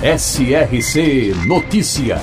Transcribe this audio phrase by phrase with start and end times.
[0.00, 2.18] SRC Notícia.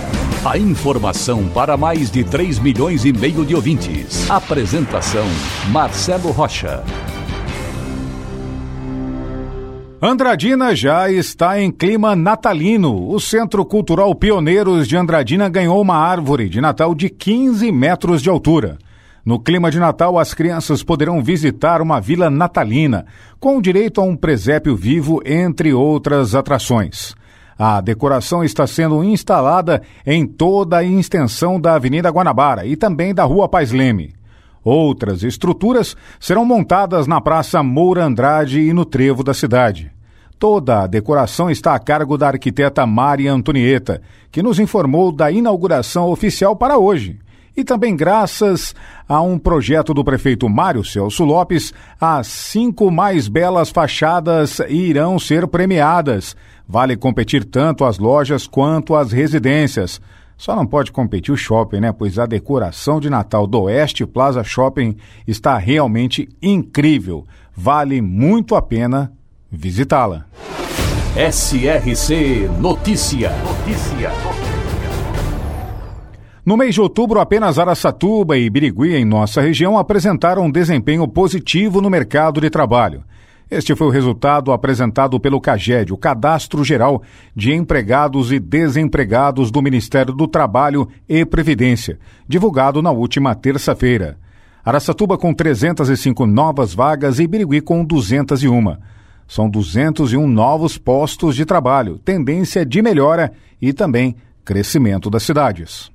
[0.45, 4.31] A informação para mais de 3 milhões e meio de ouvintes.
[4.31, 5.25] Apresentação
[5.73, 6.85] Marcelo Rocha.
[10.01, 13.09] Andradina já está em clima natalino.
[13.09, 18.29] O Centro Cultural Pioneiros de Andradina ganhou uma árvore de Natal de 15 metros de
[18.29, 18.77] altura.
[19.25, 23.05] No clima de Natal, as crianças poderão visitar uma vila natalina,
[23.37, 27.13] com direito a um presépio vivo, entre outras atrações.
[27.57, 33.23] A decoração está sendo instalada em toda a extensão da Avenida Guanabara e também da
[33.23, 34.13] Rua Paz Leme.
[34.61, 39.89] Outras estruturas serão montadas na Praça Moura Andrade e no trevo da cidade.
[40.37, 44.01] Toda a decoração está a cargo da arquiteta Maria Antonieta,
[44.31, 47.19] que nos informou da inauguração oficial para hoje.
[47.55, 48.75] E também graças
[49.07, 55.47] a um projeto do prefeito Mário Celso Lopes, as cinco mais belas fachadas irão ser
[55.47, 56.35] premiadas.
[56.67, 60.01] Vale competir tanto as lojas quanto as residências.
[60.37, 61.93] Só não pode competir o shopping, né?
[61.93, 67.25] Pois a decoração de Natal do Oeste Plaza Shopping está realmente incrível.
[67.55, 69.13] Vale muito a pena
[69.49, 70.25] visitá-la.
[71.15, 73.31] SRC Notícia.
[73.43, 74.11] Notícia.
[76.45, 81.81] No mês de outubro, apenas Araçatuba e Birigui, em nossa região, apresentaram um desempenho positivo
[81.81, 83.03] no mercado de trabalho.
[83.49, 87.01] Este foi o resultado apresentado pelo CAGED, o Cadastro Geral
[87.35, 94.15] de Empregados e Desempregados do Ministério do Trabalho e Previdência, divulgado na última terça-feira.
[94.63, 98.77] Araçatuba com 305 novas vagas e Birigui com 201.
[99.27, 105.94] São 201 novos postos de trabalho, tendência de melhora e também crescimento das cidades.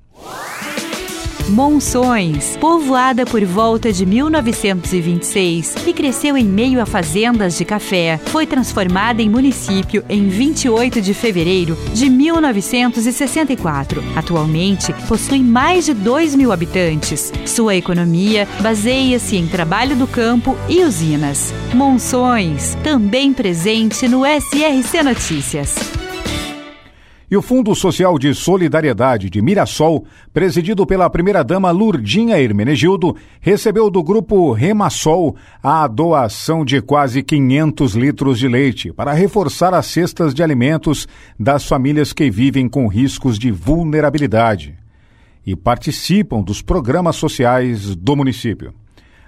[1.50, 8.46] Monções, povoada por volta de 1926 e cresceu em meio a fazendas de café, foi
[8.46, 14.00] transformada em município em 28 de fevereiro de 1964.
[14.14, 17.32] Atualmente possui mais de 2 mil habitantes.
[17.44, 21.52] Sua economia baseia-se em trabalho do campo e usinas.
[21.74, 25.99] Monções, também presente no SRC Notícias.
[27.30, 30.04] E o Fundo Social de Solidariedade de Mirassol,
[30.34, 38.36] presidido pela primeira-dama Lurdinha Hermenegildo, recebeu do grupo Remassol a doação de quase 500 litros
[38.36, 41.06] de leite para reforçar as cestas de alimentos
[41.38, 44.74] das famílias que vivem com riscos de vulnerabilidade
[45.46, 48.74] e participam dos programas sociais do município.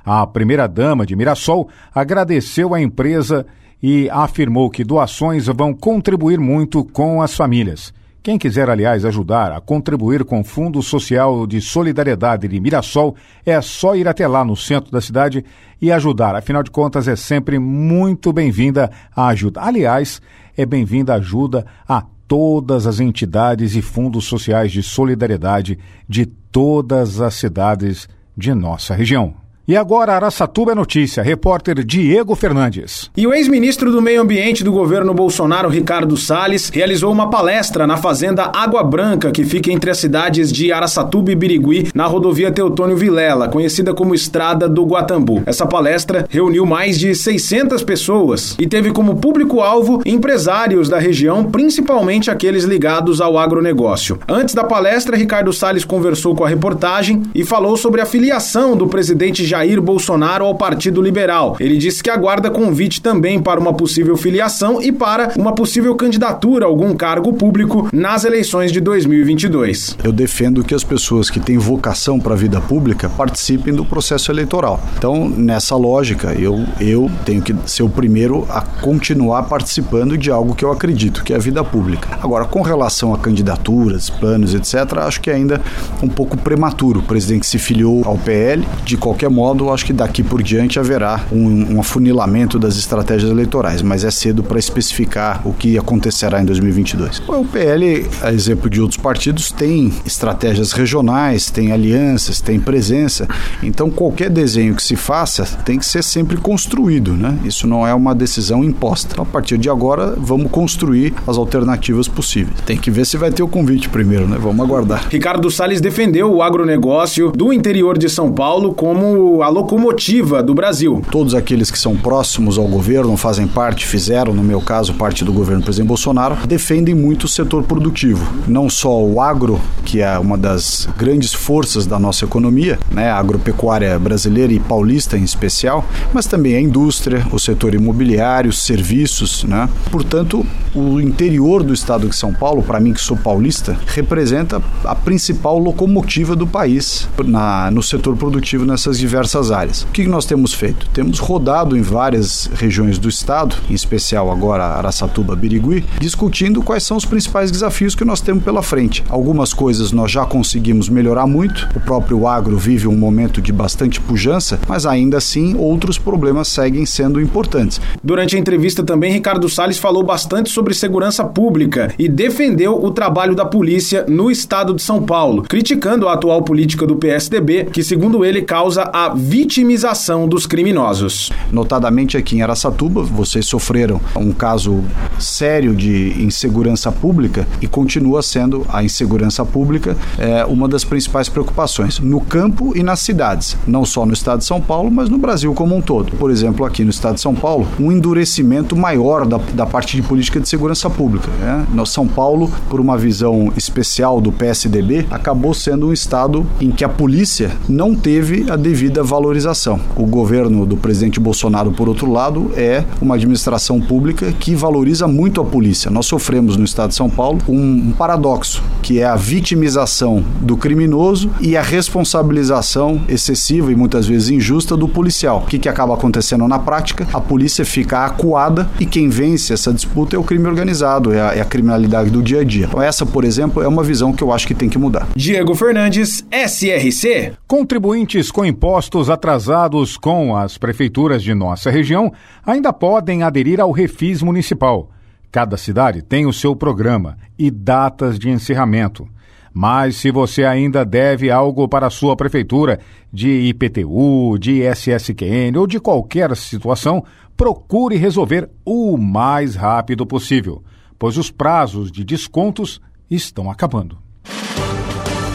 [0.04, 3.46] A primeira-dama de Mirassol agradeceu à empresa
[3.82, 7.92] e afirmou que doações vão contribuir muito com as famílias.
[8.22, 13.60] Quem quiser, aliás, ajudar a contribuir com o Fundo Social de Solidariedade de Mirassol, é
[13.60, 15.44] só ir até lá no centro da cidade
[15.80, 16.36] e ajudar.
[16.36, 19.60] Afinal de contas, é sempre muito bem-vinda a ajuda.
[19.62, 20.22] Aliás,
[20.56, 25.76] é bem-vinda a ajuda a todas as entidades e fundos sociais de solidariedade
[26.08, 29.41] de todas as cidades de nossa região.
[29.66, 33.08] E agora Araçatuba é notícia, repórter Diego Fernandes.
[33.16, 37.96] E o ex-ministro do Meio Ambiente do governo Bolsonaro, Ricardo Salles, realizou uma palestra na
[37.96, 42.96] fazenda Água Branca, que fica entre as cidades de Araçatuba e Birigui, na rodovia Teutônio
[42.96, 45.44] Vilela, conhecida como Estrada do Guatambu.
[45.46, 52.32] Essa palestra reuniu mais de 600 pessoas e teve como público-alvo empresários da região, principalmente
[52.32, 54.18] aqueles ligados ao agronegócio.
[54.28, 58.88] Antes da palestra, Ricardo Salles conversou com a reportagem e falou sobre a filiação do
[58.88, 61.58] presidente Jair Bolsonaro ao Partido Liberal.
[61.60, 66.64] Ele disse que aguarda convite também para uma possível filiação e para uma possível candidatura
[66.64, 69.98] a algum cargo público nas eleições de 2022.
[70.02, 74.32] Eu defendo que as pessoas que têm vocação para a vida pública participem do processo
[74.32, 74.80] eleitoral.
[74.96, 80.54] Então, nessa lógica, eu, eu tenho que ser o primeiro a continuar participando de algo
[80.54, 82.08] que eu acredito, que é a vida pública.
[82.22, 85.60] Agora, com relação a candidaturas, planos, etc., acho que ainda
[86.02, 87.00] um pouco prematuro.
[87.00, 90.78] O presidente se filiou ao PL, de qualquer modo, modo, acho que daqui por diante
[90.78, 96.40] haverá um, um afunilamento das estratégias eleitorais, mas é cedo para especificar o que acontecerá
[96.40, 97.20] em 2022.
[97.26, 103.26] O PL, a exemplo de outros partidos, tem estratégias regionais, tem alianças, tem presença.
[103.64, 107.36] Então, qualquer desenho que se faça tem que ser sempre construído, né?
[107.44, 109.08] Isso não é uma decisão imposta.
[109.12, 112.60] Então, a partir de agora, vamos construir as alternativas possíveis.
[112.64, 114.38] Tem que ver se vai ter o convite primeiro, né?
[114.40, 115.08] Vamos aguardar.
[115.10, 121.00] Ricardo Salles defendeu o agronegócio do interior de São Paulo como a locomotiva do Brasil.
[121.10, 125.32] Todos aqueles que são próximos ao governo, fazem parte, fizeram, no meu caso, parte do
[125.32, 128.30] governo do presidente Bolsonaro, defendem muito o setor produtivo.
[128.48, 133.10] Não só o agro, que é uma das grandes forças da nossa economia, né?
[133.10, 139.44] A agropecuária brasileira e paulista em especial, mas também a indústria, o setor imobiliário, serviços,
[139.44, 139.68] né?
[139.90, 140.44] Portanto,
[140.74, 145.58] o interior do estado de São Paulo, para mim que sou paulista, representa a principal
[145.58, 149.21] locomotiva do país na, no setor produtivo nessas diversas
[149.52, 149.82] áreas.
[149.82, 150.88] O que nós temos feito?
[150.90, 156.96] Temos rodado em várias regiões do estado, em especial agora Araçatuba, Birigui, discutindo quais são
[156.96, 159.04] os principais desafios que nós temos pela frente.
[159.08, 164.00] Algumas coisas nós já conseguimos melhorar muito, o próprio agro vive um momento de bastante
[164.00, 167.80] pujança, mas ainda assim outros problemas seguem sendo importantes.
[168.02, 173.34] Durante a entrevista também, Ricardo Salles falou bastante sobre segurança pública e defendeu o trabalho
[173.34, 178.24] da polícia no estado de São Paulo, criticando a atual política do PSDB, que, segundo
[178.24, 181.30] ele, causa a vitimização dos criminosos.
[181.50, 184.82] Notadamente aqui em Araçatuba, vocês sofreram um caso
[185.18, 191.98] sério de insegurança pública e continua sendo a insegurança pública é, uma das principais preocupações
[191.98, 195.52] no campo e nas cidades, não só no estado de São Paulo, mas no Brasil
[195.54, 196.12] como um todo.
[196.16, 200.02] Por exemplo, aqui no estado de São Paulo, um endurecimento maior da, da parte de
[200.02, 201.28] política de segurança pública.
[201.40, 201.66] Né?
[201.72, 206.84] No São Paulo, por uma visão especial do PSDB, acabou sendo um estado em que
[206.84, 209.80] a polícia não teve a devida valorização.
[209.96, 215.40] O governo do presidente Bolsonaro, por outro lado, é uma administração pública que valoriza muito
[215.40, 215.90] a polícia.
[215.90, 220.56] Nós sofremos no estado de São Paulo um, um paradoxo, que é a vitimização do
[220.56, 225.42] criminoso e a responsabilização excessiva e muitas vezes injusta do policial.
[225.44, 227.06] O que, que acaba acontecendo na prática?
[227.12, 231.34] A polícia fica acuada e quem vence essa disputa é o crime organizado, é a,
[231.34, 232.66] é a criminalidade do dia a dia.
[232.66, 235.08] Então, essa, por exemplo, é uma visão que eu acho que tem que mudar.
[235.16, 237.32] Diego Fernandes, SRC.
[237.46, 242.12] Contribuintes com impostos atrasados com as prefeituras de nossa região
[242.44, 244.90] ainda podem aderir ao Refis Municipal.
[245.30, 249.08] Cada cidade tem o seu programa e datas de encerramento.
[249.54, 252.78] Mas se você ainda deve algo para a sua prefeitura,
[253.12, 257.04] de IPTU, de SSQN ou de qualquer situação,
[257.36, 260.62] procure resolver o mais rápido possível,
[260.98, 263.98] pois os prazos de descontos estão acabando.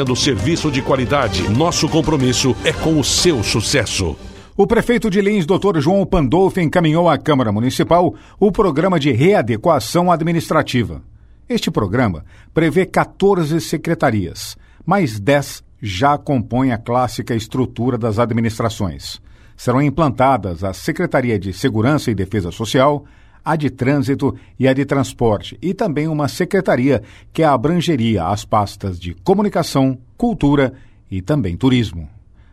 [0.00, 1.48] oferecendo serviço de qualidade.
[1.50, 4.16] Nosso compromisso é com o seu sucesso.
[4.56, 5.78] O prefeito de Lins, Dr.
[5.78, 11.02] João Pandolfo, encaminhou à Câmara Municipal o programa de readequação administrativa.
[11.48, 19.20] Este programa prevê 14 secretarias, mais 10 já compõem a clássica estrutura das administrações.
[19.56, 23.04] Serão implantadas a Secretaria de Segurança e Defesa Social,
[23.50, 27.02] a de Trânsito e a de Transporte, e também uma secretaria
[27.32, 30.72] que abrangeria as pastas de Comunicação, Cultura
[31.10, 32.08] e também Turismo.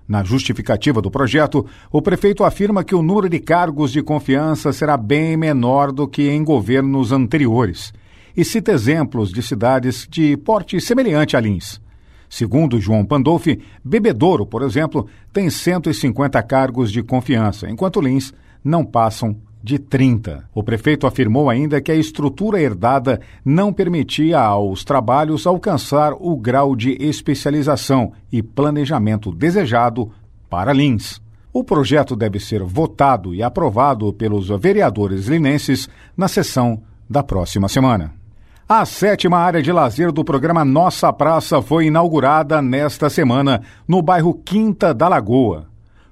[0.07, 4.97] Na justificativa do projeto, o prefeito afirma que o número de cargos de confiança será
[4.97, 7.93] bem menor do que em governos anteriores
[8.35, 11.79] e cita exemplos de cidades de porte semelhante a Lins.
[12.27, 19.35] Segundo João Pandolfi, Bebedouro, por exemplo, tem 150 cargos de confiança, enquanto Lins não passam
[19.67, 20.49] de 30.
[20.55, 26.73] O prefeito afirmou ainda que a estrutura herdada não permitia aos trabalhos alcançar o grau
[26.73, 30.09] de especialização e planejamento desejado
[30.49, 31.21] para Lins.
[31.51, 38.13] O projeto deve ser votado e aprovado pelos vereadores linenses na sessão da próxima semana.
[38.69, 44.33] A sétima área de lazer do programa Nossa Praça foi inaugurada nesta semana no bairro
[44.33, 45.65] Quinta da Lagoa.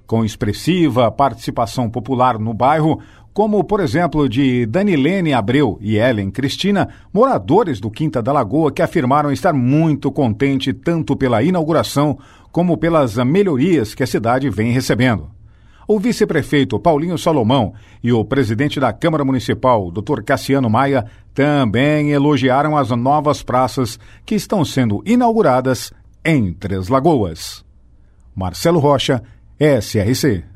[0.06, 3.00] Com expressiva participação popular no bairro,
[3.36, 8.80] como, por exemplo, de Danilene Abreu e Ellen Cristina, moradores do Quinta da Lagoa que
[8.80, 12.18] afirmaram estar muito contente tanto pela inauguração
[12.50, 15.28] como pelas melhorias que a cidade vem recebendo.
[15.86, 20.22] O vice-prefeito Paulinho Salomão e o presidente da Câmara Municipal, Dr.
[20.22, 25.92] Cassiano Maia, também elogiaram as novas praças que estão sendo inauguradas
[26.24, 27.62] em Três Lagoas.
[28.34, 29.22] Marcelo Rocha,
[29.60, 30.55] SRC.